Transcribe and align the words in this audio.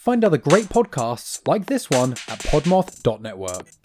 Find 0.00 0.24
other 0.24 0.38
great 0.38 0.70
podcasts 0.70 1.46
like 1.46 1.66
this 1.66 1.90
one 1.90 2.12
at 2.12 2.38
podmoth.network. 2.38 3.79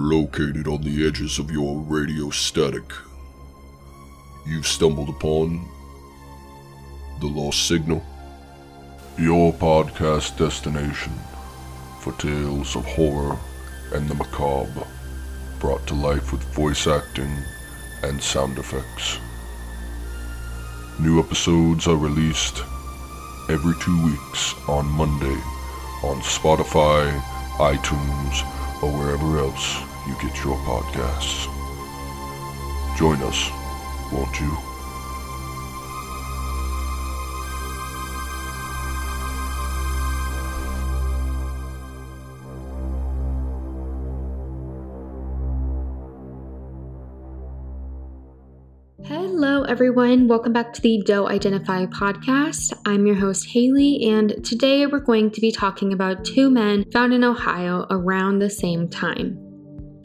Located 0.00 0.68
on 0.68 0.82
the 0.82 1.04
edges 1.08 1.40
of 1.40 1.50
your 1.50 1.80
radio 1.80 2.30
static, 2.30 2.92
you've 4.46 4.66
stumbled 4.66 5.08
upon 5.08 5.68
the 7.20 7.26
Lost 7.26 7.66
Signal, 7.66 8.00
your 9.18 9.52
podcast 9.54 10.38
destination 10.38 11.12
for 11.98 12.12
tales 12.12 12.76
of 12.76 12.86
horror 12.86 13.36
and 13.92 14.08
the 14.08 14.14
macabre, 14.14 14.86
brought 15.58 15.84
to 15.88 15.94
life 15.94 16.30
with 16.30 16.44
voice 16.54 16.86
acting 16.86 17.36
and 18.04 18.22
sound 18.22 18.56
effects. 18.56 19.18
New 21.00 21.18
episodes 21.18 21.88
are 21.88 21.96
released 21.96 22.62
every 23.50 23.74
two 23.80 24.04
weeks 24.06 24.54
on 24.68 24.86
Monday 24.86 25.38
on 26.04 26.20
Spotify, 26.20 27.18
iTunes, 27.58 28.44
or 28.80 28.92
wherever 28.92 29.38
else 29.38 29.87
you 30.08 30.14
get 30.14 30.42
your 30.42 30.56
podcasts. 30.60 31.46
Join 32.96 33.20
us, 33.22 33.50
won't 34.10 34.40
you? 34.40 34.56
Hello, 49.04 49.64
everyone. 49.64 50.26
Welcome 50.26 50.54
back 50.54 50.72
to 50.72 50.80
the 50.80 51.02
Doe 51.04 51.28
Identify 51.28 51.84
podcast. 51.86 52.72
I'm 52.86 53.06
your 53.06 53.16
host, 53.16 53.48
Haley, 53.48 54.08
and 54.10 54.42
today 54.42 54.86
we're 54.86 55.00
going 55.00 55.30
to 55.32 55.40
be 55.42 55.52
talking 55.52 55.92
about 55.92 56.24
two 56.24 56.48
men 56.48 56.90
found 56.92 57.12
in 57.12 57.22
Ohio 57.22 57.86
around 57.90 58.38
the 58.38 58.50
same 58.50 58.88
time. 58.88 59.47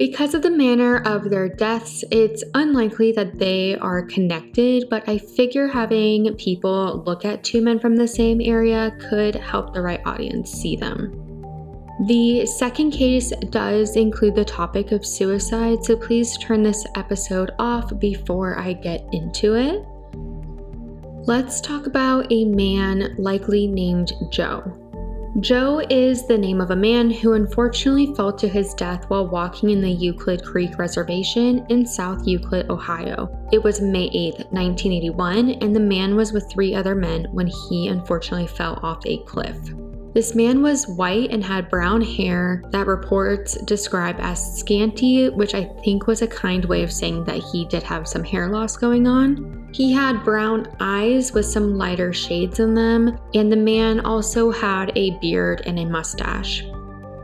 Because 0.04 0.34
of 0.34 0.42
the 0.42 0.52
manner 0.52 0.98
of 1.06 1.30
their 1.30 1.48
deaths, 1.48 2.04
it's 2.12 2.44
unlikely 2.56 3.14
that 3.14 3.40
they 3.40 3.78
are 3.78 4.02
connected, 4.02 4.90
but 4.90 5.08
I 5.08 5.18
figure 5.18 5.66
having 5.66 6.36
people 6.36 7.02
look 7.06 7.24
at 7.24 7.42
two 7.42 7.62
men 7.62 7.80
from 7.80 7.96
the 7.96 8.06
same 8.06 8.42
area 8.42 8.94
could 9.10 9.34
help 9.34 9.74
the 9.74 9.82
right 9.82 10.02
audience 10.06 10.52
see 10.52 10.76
them. 10.76 11.14
The 12.06 12.46
second 12.46 12.92
case 12.92 13.32
does 13.50 13.96
include 13.96 14.36
the 14.36 14.44
topic 14.44 14.92
of 14.92 15.06
suicide, 15.06 15.86
so 15.86 15.96
please 15.96 16.38
turn 16.38 16.64
this 16.64 16.86
episode 16.98 17.52
off 17.58 17.98
before 17.98 18.60
I 18.60 18.74
get 18.74 19.08
into 19.14 19.56
it. 19.56 19.86
Let's 21.26 21.62
talk 21.62 21.88
about 21.88 22.30
a 22.30 22.44
man 22.44 23.16
likely 23.18 23.68
named 23.68 24.12
Joe. 24.32 24.83
Joe 25.40 25.82
is 25.90 26.28
the 26.28 26.38
name 26.38 26.62
of 26.62 26.70
a 26.70 26.76
man 26.76 27.10
who 27.10 27.34
unfortunately 27.34 28.14
fell 28.14 28.32
to 28.34 28.48
his 28.48 28.76
death 28.76 29.10
while 29.10 29.28
walking 29.28 29.72
in 29.72 29.82
the 29.82 29.90
Euclid 29.90 30.46
Creek 30.46 30.78
Reservation 30.78 31.66
in 31.70 31.88
South 31.88 32.28
Euclid, 32.28 32.70
Ohio. 32.70 33.28
It 33.52 33.64
was 33.64 33.82
May 33.82 34.12
8, 34.14 34.34
1981, 34.52 35.50
and 35.50 35.76
the 35.76 35.80
man 35.80 36.16
was 36.16 36.34
with 36.34 36.52
three 36.52 36.76
other 36.76 36.94
men 36.94 37.26
when 37.32 37.48
he 37.48 37.88
unfortunately 37.88 38.46
fell 38.46 38.80
off 38.84 39.04
a 39.08 39.24
cliff. 39.24 39.58
This 40.14 40.36
man 40.36 40.62
was 40.62 40.88
white 40.88 41.32
and 41.32 41.44
had 41.44 41.68
brown 41.68 42.02
hair 42.02 42.64
that 42.70 42.86
reports 42.86 43.60
describe 43.64 44.18
as 44.20 44.60
scanty, 44.60 45.30
which 45.30 45.56
I 45.56 45.64
think 45.84 46.06
was 46.06 46.22
a 46.22 46.28
kind 46.28 46.64
way 46.66 46.84
of 46.84 46.92
saying 46.92 47.24
that 47.24 47.42
he 47.52 47.66
did 47.66 47.82
have 47.82 48.08
some 48.08 48.24
hair 48.24 48.50
loss 48.50 48.78
going 48.78 49.08
on. 49.08 49.63
He 49.74 49.92
had 49.92 50.24
brown 50.24 50.68
eyes 50.80 51.34
with 51.34 51.48
some 51.48 51.80
lighter 51.80 52.14
shades 52.14 52.60
in 52.60 52.76
them, 52.76 53.18
and 53.34 53.52
the 53.52 53.58
man 53.58 54.02
also 54.02 54.52
had 54.52 54.92
a 54.96 55.18
beard 55.20 55.64
and 55.66 55.80
a 55.80 55.86
mustache. 55.86 56.64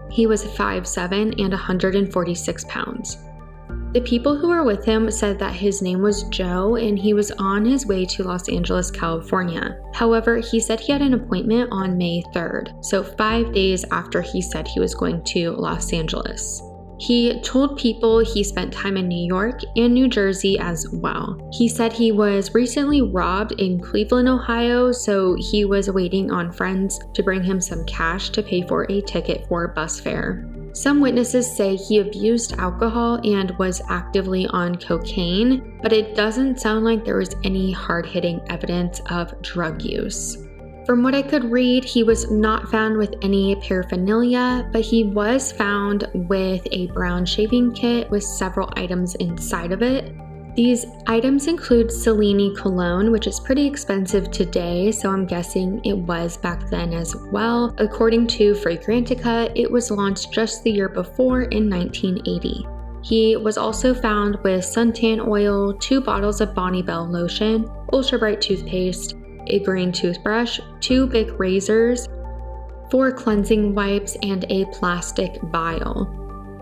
He 0.10 0.26
was 0.26 0.44
5'7 0.44 1.40
and 1.40 1.52
146 1.52 2.66
pounds. 2.68 3.20
The 3.94 4.02
people 4.02 4.36
who 4.36 4.50
were 4.50 4.64
with 4.64 4.84
him 4.84 5.12
said 5.12 5.38
that 5.40 5.54
his 5.54 5.82
name 5.82 6.02
was 6.02 6.24
Joe 6.24 6.76
and 6.76 6.98
he 6.98 7.14
was 7.14 7.32
on 7.32 7.66
his 7.66 7.86
way 7.86 8.06
to 8.06 8.24
Los 8.24 8.50
Angeles, 8.50 8.90
California. 8.90 9.80
However, 9.94 10.38
he 10.38 10.60
said 10.60 10.80
he 10.80 10.92
had 10.92 11.02
an 11.02 11.14
appointment 11.14 11.70
on 11.72 11.98
May 11.98 12.24
3rd, 12.34 12.84
so 12.84 13.04
five 13.04 13.54
days 13.54 13.86
after 13.92 14.22
he 14.22 14.42
said 14.42 14.68
he 14.68 14.80
was 14.80 14.96
going 14.96 15.24
to 15.26 15.52
Los 15.52 15.94
Angeles. 15.94 16.62
He 17.00 17.40
told 17.42 17.78
people 17.78 18.20
he 18.20 18.44
spent 18.44 18.74
time 18.74 18.98
in 18.98 19.08
New 19.08 19.26
York 19.26 19.62
and 19.78 19.94
New 19.94 20.10
Jersey 20.10 20.60
as 20.60 20.88
well. 20.92 21.38
He 21.54 21.70
said 21.70 21.94
he 21.94 22.12
was 22.12 22.54
recently 22.54 23.02
robbed 23.02 23.54
in 23.54 23.80
Cleveland, 23.80 24.28
Ohio, 24.28 24.92
so 24.92 25.36
he 25.40 25.64
was 25.64 25.90
waiting 25.90 26.30
on 26.30 26.52
friends 26.52 27.00
to 27.14 27.24
bring 27.24 27.42
him 27.42 27.62
some 27.62 27.86
cash 27.86 28.30
to 28.32 28.44
pay 28.44 28.64
for 28.68 28.86
a 28.92 29.02
ticket 29.02 29.48
for 29.48 29.70
bus 29.70 30.00
fare. 30.00 30.46
Some 30.74 31.00
witnesses 31.00 31.50
say 31.52 31.76
he 31.76 32.00
abused 32.00 32.54
alcohol 32.60 33.20
and 33.24 33.58
was 33.58 33.82
actively 33.90 34.46
on 34.48 34.76
cocaine, 34.76 35.80
but 35.82 35.94
it 35.94 36.16
doesn't 36.16 36.60
sound 36.60 36.86
like 36.86 37.04
there 37.06 37.18
was 37.18 37.36
any 37.44 37.72
hard 37.72 38.06
hitting 38.06 38.42
evidence 38.50 39.02
of 39.10 39.34
drug 39.42 39.82
use. 39.82 40.38
From 40.90 41.04
what 41.04 41.14
I 41.14 41.22
could 41.22 41.52
read, 41.52 41.86
he 41.86 42.02
was 42.02 42.32
not 42.32 42.72
found 42.72 42.98
with 42.98 43.14
any 43.22 43.56
paraphernalia, 43.58 44.68
but 44.74 44.82
he 44.82 45.04
was 45.04 45.52
found 45.52 46.10
with 46.16 46.68
a 46.72 46.88
brown 46.88 47.28
shaving 47.28 47.74
kit 47.74 48.10
with 48.10 48.24
several 48.24 48.72
items 48.76 49.14
inside 49.14 49.72
of 49.72 49.84
it. 49.84 50.12
These 50.56 50.88
items 51.06 51.46
include 51.46 51.92
Cellini 51.92 52.56
cologne, 52.56 53.12
which 53.12 53.28
is 53.28 53.40
pretty 53.40 53.68
expensive 53.68 54.32
today, 54.32 54.92
so 54.92 55.12
I'm 55.12 55.28
guessing 55.28 55.80
it 55.86 55.96
was 55.96 56.38
back 56.38 56.68
then 56.72 56.92
as 56.94 57.16
well. 57.32 57.76
According 57.78 58.26
to 58.40 58.54
Fragrantica, 58.56 59.52
it 59.54 59.70
was 59.70 59.92
launched 59.92 60.34
just 60.34 60.64
the 60.64 60.72
year 60.72 60.90
before 60.90 61.44
in 61.44 61.70
1980. 61.70 62.66
He 63.04 63.38
was 63.38 63.60
also 63.60 63.94
found 63.94 64.38
with 64.44 64.66
suntan 64.66 65.28
oil, 65.28 65.72
two 65.76 66.02
bottles 66.02 66.42
of 66.42 66.56
Bonnie 66.56 66.82
Bell 66.82 67.08
lotion, 67.08 67.70
Ultra 67.94 68.18
Brite 68.18 68.42
toothpaste, 68.42 69.14
a 69.50 69.60
green 69.60 69.92
toothbrush, 69.92 70.60
two 70.80 71.08
Bic 71.08 71.38
razors, 71.40 72.08
four 72.90 73.12
cleansing 73.12 73.76
wipes, 73.76 74.18
and 74.24 74.46
a 74.50 74.66
plastic 74.66 75.42
vial. 75.52 76.16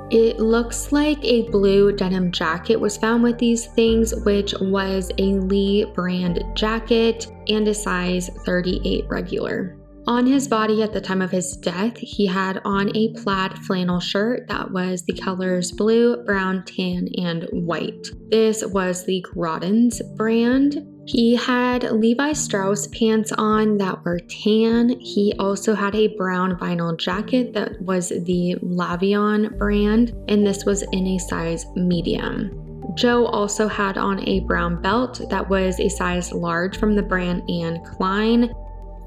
It 0.09 0.39
looks 0.39 0.93
like 0.93 1.21
a 1.23 1.49
blue 1.49 1.91
denim 1.91 2.31
jacket 2.31 2.77
was 2.77 2.95
found 2.95 3.23
with 3.23 3.37
these 3.39 3.65
things, 3.67 4.15
which 4.23 4.53
was 4.61 5.11
a 5.17 5.33
Lee 5.33 5.85
brand 5.93 6.43
jacket 6.55 7.27
and 7.49 7.67
a 7.67 7.73
size 7.73 8.29
38 8.45 9.05
regular. 9.09 9.77
On 10.07 10.25
his 10.25 10.47
body 10.47 10.81
at 10.81 10.93
the 10.93 11.01
time 11.01 11.21
of 11.21 11.31
his 11.31 11.57
death, 11.57 11.97
he 11.97 12.25
had 12.25 12.61
on 12.63 12.95
a 12.95 13.11
plaid 13.15 13.57
flannel 13.59 13.99
shirt 13.99 14.47
that 14.47 14.71
was 14.71 15.03
the 15.03 15.13
colors 15.13 15.73
blue, 15.73 16.23
brown, 16.23 16.63
tan, 16.63 17.09
and 17.17 17.45
white. 17.51 18.07
This 18.29 18.65
was 18.65 19.03
the 19.03 19.25
Grodins 19.33 19.99
brand. 20.15 20.77
He 21.07 21.35
had 21.35 21.83
Levi 21.83 22.33
Strauss 22.33 22.87
pants 22.87 23.31
on 23.31 23.77
that 23.77 24.03
were 24.03 24.19
tan. 24.19 24.99
He 24.99 25.33
also 25.39 25.73
had 25.73 25.95
a 25.95 26.13
brown 26.17 26.57
vinyl 26.57 26.97
jacket 26.97 27.53
that 27.53 27.81
was 27.81 28.09
the 28.09 28.57
L'avion 28.61 29.57
brand, 29.57 30.13
and 30.27 30.45
this 30.45 30.65
was 30.65 30.81
in 30.91 31.07
a 31.07 31.17
size 31.17 31.65
medium. 31.77 32.51
Joe 32.95 33.25
also 33.27 33.69
had 33.69 33.97
on 33.97 34.27
a 34.27 34.41
brown 34.41 34.81
belt 34.81 35.21
that 35.29 35.47
was 35.49 35.79
a 35.79 35.87
size 35.87 36.33
large 36.33 36.77
from 36.77 36.95
the 36.95 37.03
brand 37.03 37.49
Anne 37.49 37.81
Klein. 37.85 38.53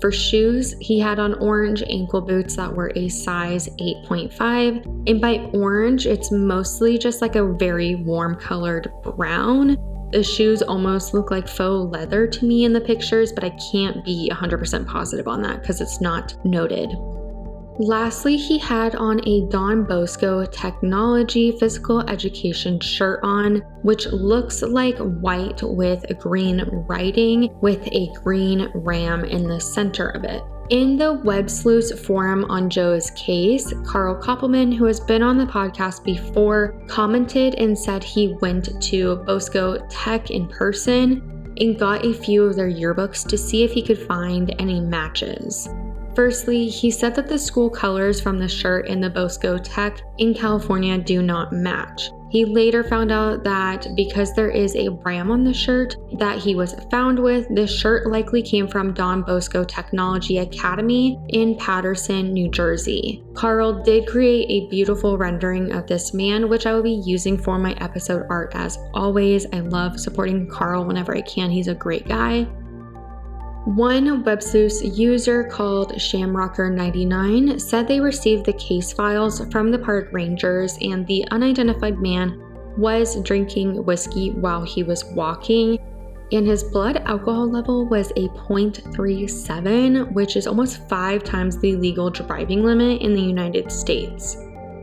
For 0.00 0.10
shoes, 0.10 0.74
he 0.80 0.98
had 0.98 1.18
on 1.18 1.34
orange 1.34 1.82
ankle 1.82 2.22
boots 2.22 2.56
that 2.56 2.74
were 2.74 2.92
a 2.96 3.10
size 3.10 3.68
8.5. 3.78 4.86
And 5.06 5.20
by 5.20 5.50
orange, 5.52 6.06
it's 6.06 6.32
mostly 6.32 6.96
just 6.96 7.20
like 7.20 7.36
a 7.36 7.52
very 7.52 7.96
warm 7.96 8.36
colored 8.36 8.90
brown. 9.02 9.76
The 10.12 10.24
shoes 10.24 10.60
almost 10.60 11.14
look 11.14 11.30
like 11.30 11.46
faux 11.46 11.92
leather 11.92 12.26
to 12.26 12.44
me 12.44 12.64
in 12.64 12.72
the 12.72 12.80
pictures, 12.80 13.32
but 13.32 13.44
I 13.44 13.50
can't 13.72 14.04
be 14.04 14.30
100% 14.32 14.86
positive 14.86 15.28
on 15.28 15.40
that 15.42 15.60
because 15.60 15.80
it's 15.80 16.00
not 16.00 16.34
noted. 16.44 16.90
Lastly, 17.78 18.36
he 18.36 18.58
had 18.58 18.94
on 18.96 19.26
a 19.26 19.46
Don 19.48 19.84
Bosco 19.84 20.44
Technology 20.44 21.52
Physical 21.52 22.00
Education 22.10 22.78
shirt 22.80 23.20
on, 23.22 23.62
which 23.82 24.06
looks 24.06 24.60
like 24.62 24.98
white 24.98 25.62
with 25.62 26.04
green 26.18 26.62
writing 26.88 27.48
with 27.62 27.86
a 27.86 28.12
green 28.22 28.70
ram 28.74 29.24
in 29.24 29.46
the 29.46 29.60
center 29.60 30.08
of 30.08 30.24
it. 30.24 30.42
In 30.70 30.96
the 30.96 31.14
Web 31.14 31.50
Sleuths 31.50 31.90
forum 32.00 32.44
on 32.44 32.70
Joe's 32.70 33.10
case, 33.16 33.74
Carl 33.84 34.14
Koppelman, 34.22 34.72
who 34.72 34.84
has 34.84 35.00
been 35.00 35.20
on 35.20 35.36
the 35.36 35.44
podcast 35.44 36.04
before, 36.04 36.80
commented 36.86 37.56
and 37.56 37.76
said 37.76 38.04
he 38.04 38.36
went 38.40 38.80
to 38.80 39.16
Bosco 39.26 39.84
Tech 39.88 40.30
in 40.30 40.46
person 40.46 41.56
and 41.60 41.76
got 41.76 42.06
a 42.06 42.14
few 42.14 42.44
of 42.44 42.54
their 42.54 42.70
yearbooks 42.70 43.26
to 43.26 43.36
see 43.36 43.64
if 43.64 43.72
he 43.72 43.82
could 43.82 43.98
find 43.98 44.54
any 44.60 44.78
matches. 44.78 45.68
Firstly, 46.14 46.68
he 46.68 46.92
said 46.92 47.16
that 47.16 47.26
the 47.26 47.38
school 47.38 47.68
colors 47.68 48.20
from 48.20 48.38
the 48.38 48.46
shirt 48.48 48.86
in 48.86 49.00
the 49.00 49.10
Bosco 49.10 49.58
Tech 49.58 50.00
in 50.18 50.34
California 50.34 50.98
do 50.98 51.20
not 51.20 51.52
match. 51.52 52.10
He 52.30 52.44
later 52.44 52.84
found 52.84 53.10
out 53.10 53.42
that 53.44 53.88
because 53.96 54.32
there 54.34 54.50
is 54.50 54.76
a 54.76 54.88
ram 54.88 55.30
on 55.30 55.42
the 55.42 55.52
shirt 55.52 55.96
that 56.18 56.38
he 56.38 56.54
was 56.54 56.74
found 56.90 57.18
with, 57.18 57.46
this 57.50 57.76
shirt 57.76 58.06
likely 58.06 58.40
came 58.40 58.68
from 58.68 58.94
Don 58.94 59.22
Bosco 59.22 59.64
Technology 59.64 60.38
Academy 60.38 61.18
in 61.30 61.56
Paterson, 61.56 62.32
New 62.32 62.48
Jersey. 62.48 63.22
Carl 63.34 63.82
did 63.82 64.06
create 64.06 64.48
a 64.48 64.68
beautiful 64.70 65.18
rendering 65.18 65.72
of 65.72 65.86
this 65.88 66.14
man, 66.14 66.48
which 66.48 66.66
I 66.66 66.72
will 66.72 66.82
be 66.82 67.02
using 67.04 67.36
for 67.36 67.58
my 67.58 67.72
episode 67.74 68.26
art 68.30 68.52
as 68.54 68.78
always. 68.94 69.46
I 69.52 69.60
love 69.60 69.98
supporting 69.98 70.48
Carl 70.48 70.84
whenever 70.84 71.16
I 71.16 71.22
can, 71.22 71.50
he's 71.50 71.68
a 71.68 71.74
great 71.74 72.06
guy. 72.06 72.46
One 73.64 74.24
WebSleuth 74.24 74.96
user 74.96 75.44
called 75.44 75.92
Shamrocker99 75.92 77.60
said 77.60 77.86
they 77.86 78.00
received 78.00 78.46
the 78.46 78.54
case 78.54 78.92
files 78.92 79.44
from 79.50 79.70
the 79.70 79.78
park 79.78 80.08
rangers 80.12 80.78
and 80.80 81.06
the 81.06 81.26
unidentified 81.30 81.98
man 81.98 82.42
was 82.78 83.20
drinking 83.22 83.84
whiskey 83.84 84.30
while 84.30 84.64
he 84.64 84.82
was 84.82 85.04
walking 85.04 85.78
and 86.32 86.46
his 86.46 86.62
blood 86.62 87.02
alcohol 87.06 87.50
level 87.50 87.86
was 87.86 88.12
a 88.12 88.28
0.37, 88.28 90.12
which 90.12 90.36
is 90.36 90.46
almost 90.46 90.88
five 90.88 91.24
times 91.24 91.58
the 91.58 91.74
legal 91.76 92.08
driving 92.08 92.64
limit 92.64 93.02
in 93.02 93.14
the 93.14 93.20
United 93.20 93.72
States. 93.72 94.36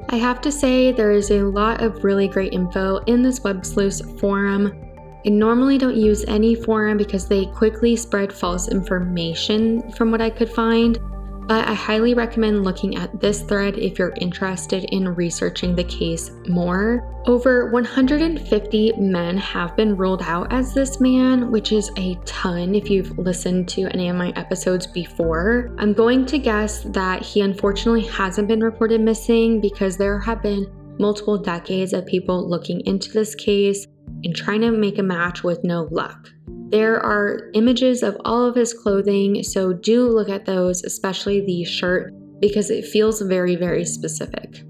I 0.09 0.17
have 0.17 0.41
to 0.41 0.51
say, 0.51 0.91
there 0.91 1.11
is 1.11 1.31
a 1.31 1.43
lot 1.43 1.81
of 1.81 2.03
really 2.03 2.27
great 2.27 2.53
info 2.53 2.97
in 3.07 3.21
this 3.21 3.39
WebSleuth 3.39 4.19
forum. 4.19 4.86
I 5.27 5.29
normally 5.29 5.77
don't 5.77 5.97
use 5.97 6.23
any 6.25 6.55
forum 6.55 6.97
because 6.97 7.27
they 7.27 7.47
quickly 7.47 7.97
spread 7.97 8.31
false 8.31 8.69
information 8.69 9.91
from 9.91 10.09
what 10.09 10.21
I 10.21 10.29
could 10.29 10.49
find, 10.49 10.97
but 11.49 11.67
I 11.67 11.73
highly 11.73 12.13
recommend 12.13 12.63
looking 12.63 12.95
at 12.95 13.19
this 13.19 13.41
thread 13.41 13.77
if 13.77 13.99
you're 13.99 14.13
interested 14.21 14.85
in 14.85 15.15
researching 15.15 15.75
the 15.75 15.83
case 15.83 16.31
more. 16.47 17.03
Over 17.25 17.69
150 17.71 18.93
men 18.99 19.35
have 19.35 19.75
been 19.75 19.97
ruled 19.97 20.21
out 20.21 20.53
as 20.53 20.73
this 20.73 21.01
man, 21.01 21.51
which 21.51 21.73
is 21.73 21.91
a 21.97 22.15
ton 22.23 22.73
if 22.73 22.89
you've 22.89 23.17
listened 23.17 23.67
to 23.67 23.81
any 23.93 24.07
of 24.07 24.15
my 24.15 24.29
episodes 24.37 24.87
before. 24.87 25.75
I'm 25.77 25.91
going 25.91 26.25
to 26.27 26.39
guess 26.39 26.83
that 26.83 27.21
he 27.21 27.41
unfortunately 27.41 28.05
hasn't 28.05 28.47
been 28.47 28.61
reported 28.63 29.01
missing 29.01 29.59
because 29.59 29.97
there 29.97 30.19
have 30.19 30.41
been 30.41 30.71
multiple 30.97 31.37
decades 31.37 31.91
of 31.91 32.05
people 32.05 32.49
looking 32.49 32.79
into 32.85 33.11
this 33.11 33.35
case 33.35 33.87
and 34.23 34.35
trying 34.35 34.61
to 34.61 34.71
make 34.71 34.97
a 34.97 35.03
match 35.03 35.43
with 35.43 35.63
no 35.63 35.87
luck. 35.91 36.29
There 36.69 36.99
are 36.99 37.49
images 37.53 38.03
of 38.03 38.17
all 38.25 38.45
of 38.45 38.55
his 38.55 38.73
clothing, 38.73 39.43
so 39.43 39.71
do 39.73 40.07
look 40.07 40.29
at 40.29 40.45
those, 40.45 40.83
especially 40.83 41.41
the 41.41 41.63
shirt, 41.63 42.13
because 42.41 42.69
it 42.69 42.85
feels 42.85 43.21
very, 43.21 43.55
very 43.55 43.85
specific. 43.85 44.63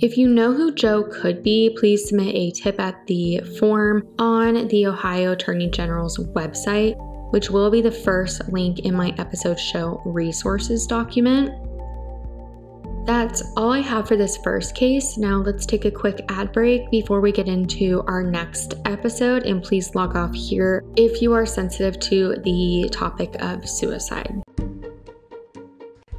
If 0.00 0.16
you 0.18 0.26
know 0.26 0.52
who 0.52 0.74
Joe 0.74 1.04
could 1.04 1.42
be, 1.42 1.76
please 1.78 2.08
submit 2.08 2.34
a 2.34 2.50
tip 2.50 2.80
at 2.80 3.06
the 3.06 3.40
form 3.58 4.02
on 4.18 4.68
the 4.68 4.86
Ohio 4.86 5.32
Attorney 5.32 5.70
General's 5.70 6.18
website, 6.18 6.94
which 7.32 7.50
will 7.50 7.70
be 7.70 7.80
the 7.80 7.92
first 7.92 8.48
link 8.52 8.80
in 8.80 8.94
my 8.94 9.14
episode 9.18 9.58
show 9.58 10.02
resources 10.04 10.86
document. 10.86 11.50
That's 13.04 13.42
all 13.54 13.70
I 13.70 13.80
have 13.80 14.08
for 14.08 14.16
this 14.16 14.38
first 14.38 14.74
case. 14.74 15.18
Now 15.18 15.36
let's 15.36 15.66
take 15.66 15.84
a 15.84 15.90
quick 15.90 16.24
ad 16.30 16.52
break 16.52 16.90
before 16.90 17.20
we 17.20 17.32
get 17.32 17.48
into 17.48 18.02
our 18.06 18.22
next 18.22 18.74
episode. 18.86 19.42
And 19.42 19.62
please 19.62 19.94
log 19.94 20.16
off 20.16 20.34
here 20.34 20.82
if 20.96 21.20
you 21.20 21.34
are 21.34 21.44
sensitive 21.44 22.00
to 22.00 22.36
the 22.44 22.88
topic 22.90 23.36
of 23.40 23.68
suicide. 23.68 24.42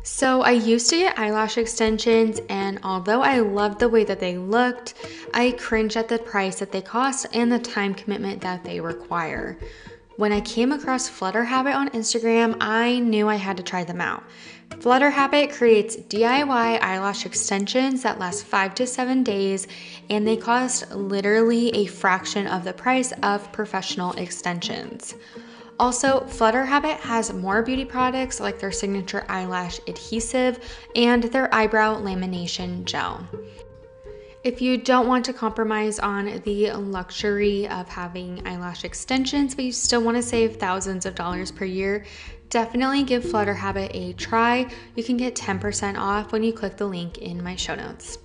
So, 0.04 0.44
I 0.44 0.52
used 0.52 0.92
to 0.92 0.98
get 0.98 1.18
eyelash 1.18 1.58
extensions, 1.58 2.40
and 2.48 2.80
although 2.84 3.24
I 3.24 3.40
loved 3.40 3.80
the 3.80 3.90
way 3.90 4.04
that 4.04 4.20
they 4.20 4.38
looked, 4.38 4.94
I 5.34 5.56
cringe 5.58 5.98
at 5.98 6.08
the 6.08 6.20
price 6.20 6.60
that 6.60 6.72
they 6.72 6.84
cost 6.84 7.26
and 7.34 7.52
the 7.52 7.58
time 7.58 7.96
commitment 7.96 8.42
that 8.42 8.64
they 8.64 8.80
require. 8.80 9.58
When 10.18 10.32
I 10.32 10.40
came 10.42 10.72
across 10.72 11.10
Flutter 11.10 11.44
Habit 11.44 11.74
on 11.74 11.90
Instagram, 11.90 12.56
I 12.62 13.00
knew 13.00 13.28
I 13.28 13.36
had 13.36 13.58
to 13.58 13.64
try 13.64 13.84
them 13.84 14.00
out. 14.00 14.24
Flutter 14.80 15.10
Habit 15.10 15.52
creates 15.52 15.96
DIY 15.96 16.82
eyelash 16.82 17.26
extensions 17.26 18.04
that 18.04 18.20
last 18.20 18.46
five 18.46 18.76
to 18.76 18.86
seven 18.86 19.24
days, 19.24 19.68
and 20.10 20.28
they 20.28 20.38
cost 20.38 20.92
literally 20.92 21.70
a 21.70 21.86
fraction 21.88 22.46
of 22.48 22.64
the 22.64 22.74
price 22.74 23.12
of 23.24 23.52
professional 23.52 24.12
extensions. 24.14 25.16
Also, 25.80 26.22
Flutter 26.28 26.66
Habit 26.66 26.98
has 26.98 27.34
more 27.34 27.62
beauty 27.62 27.84
products 27.84 28.40
like 28.40 28.60
their 28.60 28.72
signature 28.72 29.26
eyelash 29.28 29.80
adhesive 29.88 30.60
and 30.96 31.24
their 31.24 31.54
eyebrow 31.54 32.00
lamination 32.00 32.86
gel. 32.86 33.28
If 34.46 34.62
you 34.62 34.78
don't 34.78 35.08
want 35.08 35.26
to 35.26 35.34
compromise 35.34 35.98
on 35.98 36.42
the 36.46 36.72
luxury 36.74 37.68
of 37.68 37.90
having 37.90 38.46
eyelash 38.48 38.84
extensions, 38.84 39.56
but 39.56 39.66
you 39.66 39.72
still 39.72 40.04
want 40.04 40.18
to 40.18 40.24
save 40.24 40.58
thousands 40.58 41.08
of 41.08 41.16
dollars 41.16 41.52
per 41.52 41.66
year, 41.66 42.06
definitely 42.56 43.04
give 43.04 43.22
Flutter 43.22 43.54
Habit 43.54 43.92
a 43.94 44.14
try. 44.14 44.72
You 44.96 45.04
can 45.04 45.18
get 45.18 45.36
10% 45.36 45.98
off 45.98 46.32
when 46.32 46.42
you 46.42 46.54
click 46.54 46.78
the 46.78 46.86
link 46.86 47.18
in 47.18 47.44
my 47.44 47.58
show 47.58 47.76
notes. 47.76 48.18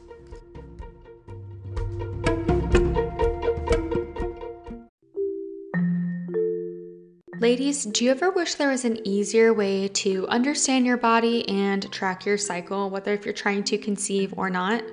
Ladies, 7.41 7.85
do 7.87 8.05
you 8.05 8.12
ever 8.12 8.31
wish 8.31 8.55
there 8.55 8.71
was 8.71 8.85
an 8.85 9.05
easier 9.05 9.53
way 9.53 9.88
to 9.88 10.29
understand 10.29 10.87
your 10.87 10.97
body 10.97 11.49
and 11.49 11.91
track 11.91 12.25
your 12.25 12.38
cycle, 12.38 12.88
whether 12.88 13.12
if 13.12 13.25
you're 13.25 13.35
trying 13.35 13.65
to 13.65 13.79
conceive 13.79 14.33
or 14.37 14.49
not? 14.49 14.85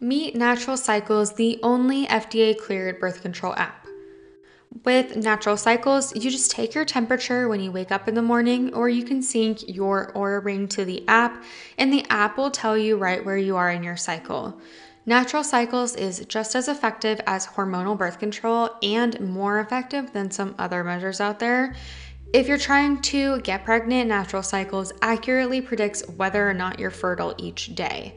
Meet 0.00 0.34
Natural 0.34 0.76
Cycles, 0.76 1.34
the 1.34 1.60
only 1.62 2.08
FDA 2.08 2.58
cleared 2.58 2.98
birth 2.98 3.22
control 3.22 3.54
app. 3.54 3.83
With 4.82 5.16
Natural 5.16 5.56
Cycles, 5.56 6.14
you 6.16 6.30
just 6.30 6.50
take 6.50 6.74
your 6.74 6.84
temperature 6.84 7.48
when 7.48 7.60
you 7.60 7.70
wake 7.70 7.92
up 7.92 8.08
in 8.08 8.14
the 8.14 8.22
morning, 8.22 8.74
or 8.74 8.88
you 8.88 9.04
can 9.04 9.22
sync 9.22 9.68
your 9.68 10.10
Oura 10.14 10.44
Ring 10.44 10.66
to 10.68 10.84
the 10.84 11.06
app, 11.06 11.44
and 11.78 11.92
the 11.92 12.04
app 12.10 12.36
will 12.36 12.50
tell 12.50 12.76
you 12.76 12.96
right 12.96 13.24
where 13.24 13.36
you 13.36 13.56
are 13.56 13.70
in 13.70 13.84
your 13.84 13.96
cycle. 13.96 14.60
Natural 15.06 15.44
Cycles 15.44 15.94
is 15.94 16.26
just 16.26 16.56
as 16.56 16.66
effective 16.66 17.20
as 17.26 17.46
hormonal 17.46 17.96
birth 17.96 18.18
control 18.18 18.70
and 18.82 19.20
more 19.20 19.60
effective 19.60 20.12
than 20.12 20.32
some 20.32 20.56
other 20.58 20.82
measures 20.82 21.20
out 21.20 21.38
there. 21.38 21.76
If 22.32 22.48
you're 22.48 22.58
trying 22.58 23.00
to 23.02 23.40
get 23.42 23.64
pregnant, 23.64 24.08
Natural 24.08 24.42
Cycles 24.42 24.92
accurately 25.02 25.60
predicts 25.60 26.06
whether 26.08 26.50
or 26.50 26.54
not 26.54 26.80
you're 26.80 26.90
fertile 26.90 27.34
each 27.38 27.76
day. 27.76 28.16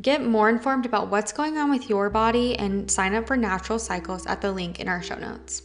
Get 0.00 0.24
more 0.24 0.48
informed 0.48 0.86
about 0.86 1.10
what's 1.10 1.32
going 1.32 1.58
on 1.58 1.70
with 1.70 1.90
your 1.90 2.08
body 2.08 2.58
and 2.58 2.90
sign 2.90 3.14
up 3.14 3.26
for 3.26 3.36
Natural 3.36 3.78
Cycles 3.78 4.26
at 4.26 4.40
the 4.40 4.52
link 4.52 4.80
in 4.80 4.88
our 4.88 5.02
show 5.02 5.16
notes. 5.16 5.62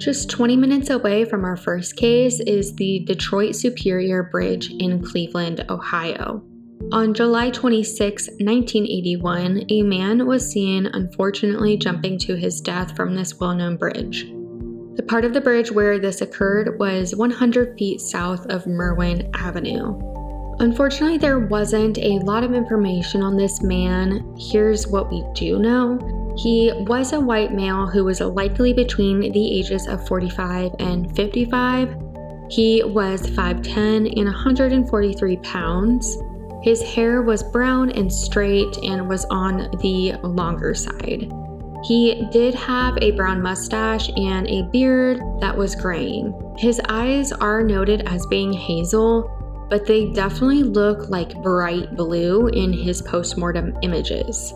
Just 0.00 0.30
20 0.30 0.56
minutes 0.56 0.88
away 0.88 1.26
from 1.26 1.44
our 1.44 1.58
first 1.58 1.94
case 1.94 2.40
is 2.40 2.74
the 2.74 3.00
Detroit 3.00 3.54
Superior 3.54 4.22
Bridge 4.22 4.72
in 4.78 5.04
Cleveland, 5.04 5.66
Ohio. 5.68 6.42
On 6.90 7.12
July 7.12 7.50
26, 7.50 8.28
1981, 8.40 9.66
a 9.68 9.82
man 9.82 10.26
was 10.26 10.50
seen 10.50 10.86
unfortunately 10.86 11.76
jumping 11.76 12.18
to 12.20 12.34
his 12.34 12.62
death 12.62 12.96
from 12.96 13.14
this 13.14 13.38
well 13.38 13.54
known 13.54 13.76
bridge. 13.76 14.24
The 14.96 15.04
part 15.06 15.26
of 15.26 15.34
the 15.34 15.40
bridge 15.42 15.70
where 15.70 15.98
this 15.98 16.22
occurred 16.22 16.78
was 16.78 17.14
100 17.14 17.76
feet 17.78 18.00
south 18.00 18.46
of 18.46 18.66
Merwin 18.66 19.30
Avenue. 19.34 19.98
Unfortunately, 20.60 21.18
there 21.18 21.40
wasn't 21.40 21.98
a 21.98 22.20
lot 22.20 22.42
of 22.42 22.54
information 22.54 23.22
on 23.22 23.36
this 23.36 23.60
man. 23.60 24.34
Here's 24.50 24.88
what 24.88 25.10
we 25.10 25.22
do 25.34 25.58
know. 25.58 26.19
He 26.42 26.72
was 26.86 27.12
a 27.12 27.20
white 27.20 27.52
male 27.52 27.86
who 27.86 28.02
was 28.02 28.20
likely 28.20 28.72
between 28.72 29.20
the 29.30 29.58
ages 29.58 29.86
of 29.86 30.06
45 30.08 30.72
and 30.78 31.14
55. 31.14 31.94
He 32.48 32.82
was 32.82 33.26
5'10 33.26 34.16
and 34.16 34.24
143 34.24 35.36
pounds. 35.38 36.16
His 36.62 36.80
hair 36.80 37.20
was 37.20 37.42
brown 37.42 37.90
and 37.90 38.10
straight 38.10 38.74
and 38.82 39.06
was 39.06 39.26
on 39.26 39.70
the 39.82 40.18
longer 40.22 40.74
side. 40.74 41.30
He 41.84 42.26
did 42.32 42.54
have 42.54 42.96
a 43.02 43.10
brown 43.10 43.42
mustache 43.42 44.08
and 44.16 44.48
a 44.48 44.62
beard 44.72 45.20
that 45.40 45.56
was 45.56 45.74
graying. 45.74 46.32
His 46.56 46.80
eyes 46.88 47.32
are 47.32 47.62
noted 47.62 48.08
as 48.08 48.24
being 48.26 48.52
hazel, 48.54 49.30
but 49.68 49.86
they 49.86 50.10
definitely 50.14 50.62
look 50.62 51.10
like 51.10 51.42
bright 51.42 51.94
blue 51.96 52.48
in 52.48 52.72
his 52.72 53.02
postmortem 53.02 53.76
images. 53.82 54.54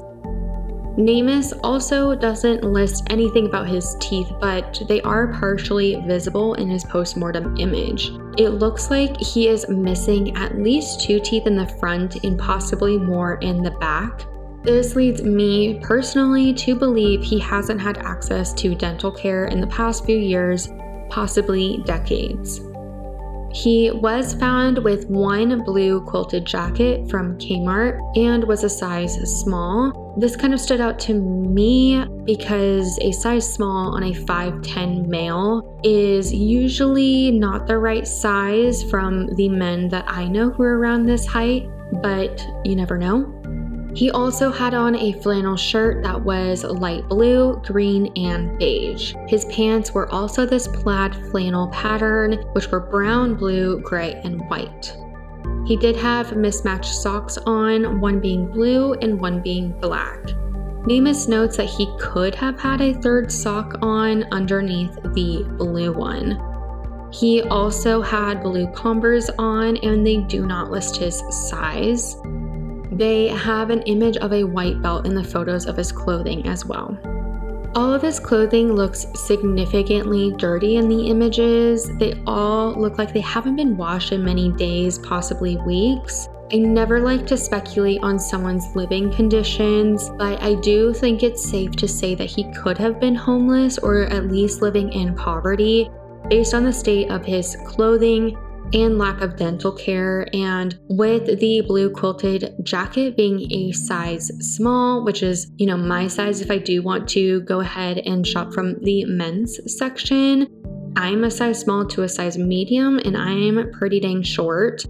Namus 0.96 1.52
also 1.64 2.14
doesn't 2.14 2.62
list 2.62 3.04
anything 3.10 3.46
about 3.46 3.66
his 3.66 3.96
teeth, 3.98 4.30
but 4.40 4.80
they 4.88 5.00
are 5.02 5.32
partially 5.32 5.96
visible 6.06 6.54
in 6.54 6.68
his 6.68 6.84
postmortem 6.84 7.56
image. 7.58 8.12
It 8.38 8.50
looks 8.50 8.90
like 8.90 9.16
he 9.16 9.48
is 9.48 9.68
missing 9.68 10.36
at 10.36 10.56
least 10.56 11.00
two 11.00 11.18
teeth 11.18 11.48
in 11.48 11.56
the 11.56 11.66
front 11.80 12.22
and 12.22 12.38
possibly 12.38 12.96
more 12.96 13.36
in 13.36 13.62
the 13.62 13.72
back. 13.72 14.24
This 14.62 14.94
leads 14.94 15.22
me 15.22 15.80
personally 15.82 16.54
to 16.54 16.76
believe 16.76 17.22
he 17.22 17.40
hasn't 17.40 17.80
had 17.80 17.98
access 17.98 18.54
to 18.54 18.76
dental 18.76 19.10
care 19.10 19.46
in 19.46 19.60
the 19.60 19.66
past 19.66 20.06
few 20.06 20.16
years, 20.16 20.68
possibly 21.10 21.82
decades. 21.86 22.60
He 23.54 23.92
was 23.92 24.34
found 24.34 24.78
with 24.78 25.08
one 25.08 25.62
blue 25.62 26.00
quilted 26.00 26.44
jacket 26.44 27.08
from 27.08 27.38
Kmart 27.38 28.00
and 28.16 28.42
was 28.42 28.64
a 28.64 28.68
size 28.68 29.14
small. 29.40 30.16
This 30.18 30.34
kind 30.34 30.52
of 30.52 30.60
stood 30.60 30.80
out 30.80 30.98
to 31.00 31.14
me 31.14 32.04
because 32.24 32.98
a 33.00 33.12
size 33.12 33.50
small 33.50 33.94
on 33.94 34.02
a 34.02 34.12
5'10 34.12 35.06
male 35.06 35.80
is 35.84 36.34
usually 36.34 37.30
not 37.30 37.68
the 37.68 37.78
right 37.78 38.08
size 38.08 38.82
from 38.90 39.32
the 39.36 39.48
men 39.48 39.88
that 39.88 40.04
I 40.08 40.26
know 40.26 40.50
who 40.50 40.64
are 40.64 40.76
around 40.76 41.06
this 41.06 41.24
height, 41.24 41.68
but 42.02 42.44
you 42.64 42.74
never 42.74 42.98
know. 42.98 43.32
He 43.94 44.10
also 44.10 44.50
had 44.50 44.74
on 44.74 44.96
a 44.96 45.12
flannel 45.20 45.56
shirt 45.56 46.02
that 46.02 46.20
was 46.20 46.64
light 46.64 47.08
blue, 47.08 47.62
green, 47.64 48.12
and 48.16 48.58
beige. 48.58 49.14
His 49.28 49.44
pants 49.46 49.92
were 49.92 50.10
also 50.12 50.44
this 50.44 50.66
plaid 50.66 51.14
flannel 51.30 51.68
pattern, 51.68 52.44
which 52.52 52.68
were 52.70 52.80
brown, 52.80 53.36
blue, 53.36 53.80
gray, 53.80 54.20
and 54.24 54.40
white. 54.50 54.96
He 55.64 55.76
did 55.76 55.94
have 55.96 56.36
mismatched 56.36 56.92
socks 56.92 57.38
on, 57.46 58.00
one 58.00 58.18
being 58.18 58.48
blue 58.48 58.94
and 58.94 59.20
one 59.20 59.40
being 59.40 59.70
black. 59.80 60.24
Namus 60.86 61.28
notes 61.28 61.56
that 61.56 61.70
he 61.70 61.88
could 61.98 62.34
have 62.34 62.58
had 62.58 62.80
a 62.80 62.94
third 62.94 63.30
sock 63.30 63.76
on 63.80 64.24
underneath 64.32 64.94
the 65.14 65.44
blue 65.56 65.92
one. 65.92 66.38
He 67.12 67.42
also 67.42 68.02
had 68.02 68.42
blue 68.42 68.66
Converse 68.72 69.30
on, 69.38 69.76
and 69.78 70.04
they 70.04 70.16
do 70.16 70.46
not 70.46 70.70
list 70.70 70.96
his 70.96 71.22
size. 71.30 72.16
They 72.92 73.28
have 73.28 73.70
an 73.70 73.82
image 73.82 74.16
of 74.18 74.32
a 74.32 74.44
white 74.44 74.80
belt 74.82 75.06
in 75.06 75.14
the 75.14 75.24
photos 75.24 75.66
of 75.66 75.76
his 75.76 75.92
clothing 75.92 76.46
as 76.46 76.64
well. 76.64 76.98
All 77.74 77.92
of 77.92 78.02
his 78.02 78.20
clothing 78.20 78.72
looks 78.72 79.06
significantly 79.14 80.32
dirty 80.36 80.76
in 80.76 80.88
the 80.88 81.08
images. 81.08 81.90
They 81.98 82.14
all 82.24 82.72
look 82.74 82.98
like 82.98 83.12
they 83.12 83.20
haven't 83.20 83.56
been 83.56 83.76
washed 83.76 84.12
in 84.12 84.24
many 84.24 84.52
days, 84.52 84.98
possibly 84.98 85.56
weeks. 85.66 86.28
I 86.52 86.58
never 86.58 87.00
like 87.00 87.26
to 87.26 87.36
speculate 87.36 88.00
on 88.02 88.18
someone's 88.18 88.76
living 88.76 89.12
conditions, 89.12 90.08
but 90.18 90.40
I 90.40 90.54
do 90.54 90.92
think 90.94 91.24
it's 91.24 91.42
safe 91.42 91.72
to 91.72 91.88
say 91.88 92.14
that 92.14 92.26
he 92.26 92.52
could 92.52 92.78
have 92.78 93.00
been 93.00 93.16
homeless 93.16 93.78
or 93.78 94.02
at 94.02 94.28
least 94.28 94.62
living 94.62 94.92
in 94.92 95.16
poverty 95.16 95.90
based 96.28 96.54
on 96.54 96.64
the 96.64 96.72
state 96.72 97.10
of 97.10 97.24
his 97.24 97.56
clothing, 97.66 98.36
and 98.72 98.98
lack 98.98 99.20
of 99.20 99.36
dental 99.36 99.72
care. 99.72 100.26
And 100.32 100.78
with 100.88 101.38
the 101.40 101.62
blue 101.62 101.90
quilted 101.90 102.54
jacket 102.62 103.16
being 103.16 103.50
a 103.52 103.72
size 103.72 104.30
small, 104.40 105.04
which 105.04 105.22
is, 105.22 105.50
you 105.56 105.66
know, 105.66 105.76
my 105.76 106.08
size 106.08 106.40
if 106.40 106.50
I 106.50 106.58
do 106.58 106.82
want 106.82 107.08
to 107.10 107.40
go 107.42 107.60
ahead 107.60 107.98
and 107.98 108.26
shop 108.26 108.52
from 108.52 108.80
the 108.80 109.04
men's 109.04 109.58
section, 109.78 110.48
I'm 110.96 111.24
a 111.24 111.30
size 111.30 111.60
small 111.60 111.86
to 111.86 112.02
a 112.02 112.08
size 112.08 112.38
medium 112.38 112.98
and 112.98 113.16
I'm 113.16 113.70
pretty 113.72 114.00
dang 114.00 114.22
short. 114.22 114.84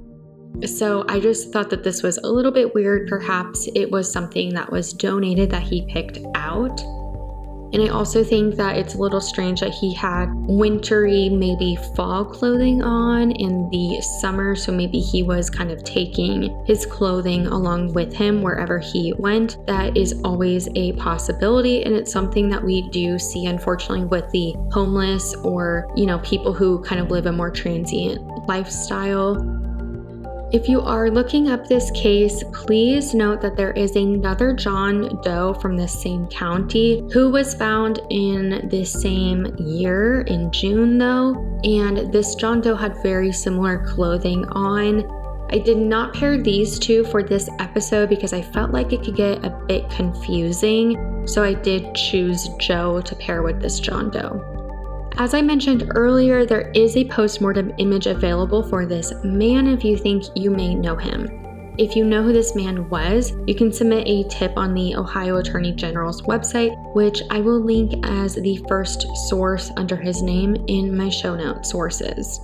So 0.64 1.04
I 1.08 1.18
just 1.18 1.52
thought 1.52 1.70
that 1.70 1.82
this 1.82 2.02
was 2.02 2.18
a 2.18 2.28
little 2.28 2.52
bit 2.52 2.74
weird. 2.74 3.08
Perhaps 3.08 3.68
it 3.74 3.90
was 3.90 4.10
something 4.10 4.54
that 4.54 4.70
was 4.70 4.92
donated 4.92 5.50
that 5.50 5.62
he 5.62 5.86
picked 5.86 6.18
out. 6.34 6.80
And 7.74 7.82
I 7.82 7.88
also 7.88 8.22
think 8.22 8.54
that 8.54 8.76
it's 8.76 8.94
a 8.94 8.98
little 8.98 9.20
strange 9.20 9.58
that 9.58 9.72
he 9.72 9.92
had 9.92 10.26
wintry, 10.32 11.28
maybe 11.28 11.76
fall 11.96 12.24
clothing 12.24 12.82
on 12.82 13.32
in 13.32 13.68
the 13.70 14.00
summer. 14.20 14.54
So 14.54 14.70
maybe 14.70 15.00
he 15.00 15.24
was 15.24 15.50
kind 15.50 15.72
of 15.72 15.82
taking 15.82 16.64
his 16.66 16.86
clothing 16.86 17.48
along 17.48 17.92
with 17.92 18.14
him 18.14 18.42
wherever 18.42 18.78
he 18.78 19.12
went. 19.18 19.58
That 19.66 19.96
is 19.96 20.20
always 20.22 20.68
a 20.76 20.92
possibility. 20.92 21.82
And 21.82 21.96
it's 21.96 22.12
something 22.12 22.48
that 22.50 22.62
we 22.62 22.88
do 22.90 23.18
see, 23.18 23.46
unfortunately, 23.46 24.04
with 24.04 24.30
the 24.30 24.54
homeless 24.70 25.34
or, 25.42 25.92
you 25.96 26.06
know, 26.06 26.20
people 26.20 26.52
who 26.52 26.80
kind 26.84 27.00
of 27.00 27.10
live 27.10 27.26
a 27.26 27.32
more 27.32 27.50
transient 27.50 28.20
lifestyle. 28.46 29.63
If 30.54 30.68
you 30.68 30.80
are 30.82 31.10
looking 31.10 31.48
up 31.50 31.66
this 31.66 31.90
case, 31.90 32.44
please 32.52 33.12
note 33.12 33.40
that 33.40 33.56
there 33.56 33.72
is 33.72 33.96
another 33.96 34.52
John 34.52 35.20
Doe 35.24 35.54
from 35.54 35.76
the 35.76 35.88
same 35.88 36.28
county 36.28 37.02
who 37.12 37.28
was 37.28 37.54
found 37.54 37.98
in 38.08 38.68
the 38.68 38.84
same 38.84 39.52
year 39.58 40.20
in 40.20 40.52
June, 40.52 40.96
though. 40.96 41.34
And 41.64 42.12
this 42.12 42.36
John 42.36 42.60
Doe 42.60 42.76
had 42.76 43.02
very 43.02 43.32
similar 43.32 43.84
clothing 43.84 44.44
on. 44.50 45.02
I 45.50 45.58
did 45.58 45.76
not 45.78 46.14
pair 46.14 46.40
these 46.40 46.78
two 46.78 47.02
for 47.06 47.24
this 47.24 47.50
episode 47.58 48.08
because 48.08 48.32
I 48.32 48.40
felt 48.40 48.70
like 48.70 48.92
it 48.92 49.02
could 49.02 49.16
get 49.16 49.44
a 49.44 49.50
bit 49.66 49.90
confusing. 49.90 51.26
So 51.26 51.42
I 51.42 51.54
did 51.54 51.96
choose 51.96 52.48
Joe 52.60 53.00
to 53.00 53.16
pair 53.16 53.42
with 53.42 53.60
this 53.60 53.80
John 53.80 54.08
Doe. 54.08 54.53
As 55.16 55.32
I 55.32 55.42
mentioned 55.42 55.92
earlier, 55.94 56.44
there 56.44 56.72
is 56.74 56.96
a 56.96 57.08
postmortem 57.08 57.72
image 57.78 58.06
available 58.06 58.64
for 58.64 58.84
this 58.84 59.12
man 59.22 59.68
if 59.68 59.84
you 59.84 59.96
think 59.96 60.24
you 60.34 60.50
may 60.50 60.74
know 60.74 60.96
him. 60.96 61.30
If 61.78 61.94
you 61.94 62.04
know 62.04 62.22
who 62.22 62.32
this 62.32 62.56
man 62.56 62.88
was, 62.90 63.32
you 63.46 63.54
can 63.54 63.72
submit 63.72 64.08
a 64.08 64.28
tip 64.28 64.52
on 64.56 64.74
the 64.74 64.96
Ohio 64.96 65.36
Attorney 65.36 65.72
General's 65.72 66.22
website, 66.22 66.74
which 66.94 67.22
I 67.30 67.40
will 67.40 67.60
link 67.60 68.04
as 68.04 68.34
the 68.34 68.56
first 68.68 69.06
source 69.28 69.70
under 69.76 69.96
his 69.96 70.20
name 70.20 70.56
in 70.66 70.96
my 70.96 71.08
show 71.08 71.36
note 71.36 71.64
sources. 71.64 72.40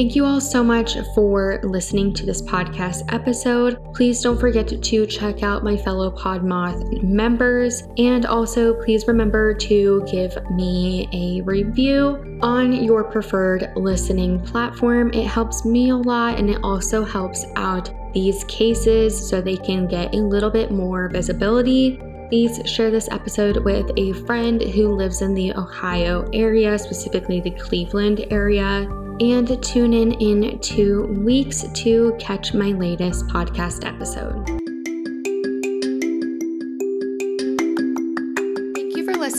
Thank 0.00 0.16
you 0.16 0.24
all 0.24 0.40
so 0.40 0.64
much 0.64 0.96
for 1.14 1.60
listening 1.62 2.14
to 2.14 2.24
this 2.24 2.40
podcast 2.40 3.02
episode. 3.12 3.76
Please 3.92 4.22
don't 4.22 4.40
forget 4.40 4.66
to 4.66 5.06
check 5.06 5.42
out 5.42 5.62
my 5.62 5.76
fellow 5.76 6.10
Podmoth 6.10 7.02
members. 7.02 7.82
And 7.98 8.24
also, 8.24 8.82
please 8.82 9.06
remember 9.06 9.52
to 9.52 10.02
give 10.10 10.38
me 10.52 11.06
a 11.12 11.42
review 11.42 12.38
on 12.40 12.72
your 12.72 13.04
preferred 13.04 13.70
listening 13.76 14.40
platform. 14.40 15.12
It 15.12 15.26
helps 15.26 15.66
me 15.66 15.90
a 15.90 15.96
lot 15.96 16.38
and 16.38 16.48
it 16.48 16.60
also 16.62 17.04
helps 17.04 17.44
out 17.56 17.90
these 18.14 18.42
cases 18.44 19.28
so 19.28 19.42
they 19.42 19.58
can 19.58 19.86
get 19.86 20.14
a 20.14 20.18
little 20.18 20.48
bit 20.48 20.70
more 20.70 21.10
visibility 21.10 22.00
please 22.30 22.60
share 22.64 22.92
this 22.92 23.08
episode 23.10 23.56
with 23.64 23.90
a 23.96 24.12
friend 24.24 24.62
who 24.62 24.94
lives 24.94 25.20
in 25.20 25.34
the 25.34 25.52
Ohio 25.54 26.30
area, 26.32 26.78
specifically 26.78 27.40
the 27.40 27.50
Cleveland 27.50 28.24
area 28.30 28.88
and 29.20 29.62
tune 29.62 29.92
in 29.92 30.12
in 30.12 30.58
two 30.60 31.06
weeks 31.24 31.64
to 31.74 32.14
catch 32.18 32.54
my 32.54 32.68
latest 32.68 33.26
podcast 33.26 33.86
episode. 33.86 34.59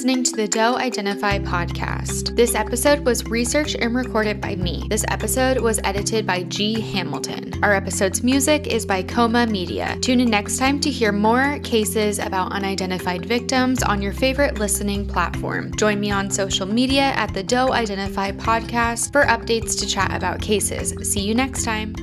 Listening 0.01 0.24
to 0.24 0.36
the 0.36 0.48
Doe 0.48 0.77
Identify 0.77 1.38
podcast. 1.38 2.36
This 2.36 2.55
episode 2.55 3.01
was 3.01 3.24
researched 3.25 3.75
and 3.75 3.96
recorded 3.96 4.41
by 4.41 4.55
me. 4.55 4.88
This 4.89 5.05
episode 5.10 5.60
was 5.60 5.79
edited 5.84 6.25
by 6.25 6.41
G. 6.41 6.81
Hamilton. 6.81 7.63
Our 7.63 7.75
episode's 7.75 8.24
music 8.24 8.65
is 8.65 8.84
by 8.84 9.03
Coma 9.03 9.46
Media. 9.46 9.96
Tune 10.01 10.20
in 10.20 10.31
next 10.31 10.58
time 10.58 10.79
to 10.79 10.89
hear 10.89 11.12
more 11.12 11.60
cases 11.60 12.17
about 12.17 12.51
unidentified 12.51 13.27
victims 13.27 13.84
on 13.84 14.01
your 14.01 14.13
favorite 14.13 14.58
listening 14.58 15.05
platform. 15.05 15.72
Join 15.75 16.00
me 16.00 16.10
on 16.10 16.31
social 16.31 16.65
media 16.65 17.13
at 17.15 17.31
the 17.36 17.43
Doe 17.43 17.72
Identify 17.72 18.31
podcast 18.31 19.12
for 19.12 19.25
updates 19.25 19.79
to 19.81 19.86
chat 19.86 20.15
about 20.15 20.41
cases. 20.41 20.96
See 21.08 21.22
you 21.22 21.36
next 21.36 21.63
time. 21.63 21.93